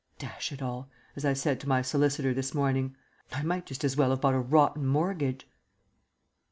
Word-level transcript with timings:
"Dash 0.17 0.51
it 0.51 0.63
all," 0.63 0.89
as 1.15 1.23
I 1.25 1.33
said 1.33 1.59
to 1.59 1.67
my 1.69 1.83
solicitor 1.83 2.33
this 2.33 2.55
morning, 2.55 2.95
"I 3.31 3.43
might 3.43 3.67
just 3.67 3.83
as 3.83 3.95
well 3.95 4.09
have 4.09 4.21
bought 4.21 4.33
a 4.33 4.39
rotten 4.39 4.83
mortgage." 4.87 5.45